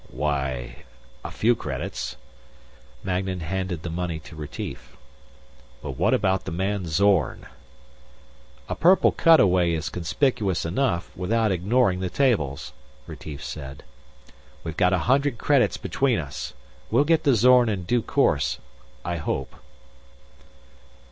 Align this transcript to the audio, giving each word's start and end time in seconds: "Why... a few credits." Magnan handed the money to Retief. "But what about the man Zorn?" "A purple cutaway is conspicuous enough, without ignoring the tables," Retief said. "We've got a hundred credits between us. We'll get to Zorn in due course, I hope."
"Why... 0.09 0.77
a 1.23 1.29
few 1.29 1.55
credits." 1.55 2.15
Magnan 3.03 3.41
handed 3.41 3.83
the 3.83 3.91
money 3.91 4.17
to 4.21 4.35
Retief. 4.35 4.97
"But 5.83 5.91
what 5.91 6.15
about 6.15 6.45
the 6.45 6.51
man 6.51 6.87
Zorn?" 6.87 7.45
"A 8.67 8.73
purple 8.73 9.11
cutaway 9.11 9.73
is 9.73 9.89
conspicuous 9.89 10.65
enough, 10.65 11.15
without 11.15 11.51
ignoring 11.51 11.99
the 11.99 12.09
tables," 12.09 12.73
Retief 13.05 13.43
said. 13.43 13.83
"We've 14.63 14.75
got 14.75 14.91
a 14.91 14.97
hundred 15.05 15.37
credits 15.37 15.77
between 15.77 16.17
us. 16.17 16.55
We'll 16.89 17.03
get 17.03 17.23
to 17.25 17.35
Zorn 17.35 17.69
in 17.69 17.83
due 17.83 18.01
course, 18.01 18.57
I 19.05 19.17
hope." 19.17 19.55